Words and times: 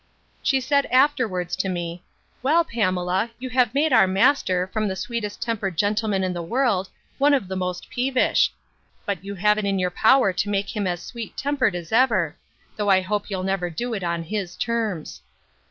She 0.41 0.59
said 0.59 0.87
afterwards 0.87 1.55
to 1.57 1.69
me, 1.69 2.01
Well, 2.41 2.63
Pamela, 2.63 3.29
you 3.37 3.51
have 3.51 3.75
made 3.75 3.93
our 3.93 4.07
master, 4.07 4.65
from 4.73 4.87
the 4.87 4.95
sweetest 4.95 5.43
tempered 5.43 5.77
gentleman 5.77 6.23
in 6.23 6.33
the 6.33 6.41
world, 6.41 6.89
one 7.19 7.35
of 7.35 7.47
the 7.47 7.55
most 7.55 7.87
peevish. 7.87 8.51
But 9.05 9.23
you 9.23 9.35
have 9.35 9.59
it 9.59 9.65
in 9.65 9.77
your 9.77 9.91
power 9.91 10.33
to 10.33 10.49
make 10.49 10.75
him 10.75 10.87
as 10.87 11.03
sweet 11.03 11.37
tempered 11.37 11.75
as 11.75 11.91
ever; 11.91 12.35
though 12.77 12.89
I 12.89 13.01
hope 13.01 13.29
you'll 13.29 13.43
never 13.43 13.69
do 13.69 13.93
it 13.93 14.03
on 14.03 14.23
his 14.23 14.55
terms. 14.55 15.21